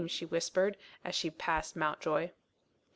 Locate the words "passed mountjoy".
1.29-2.31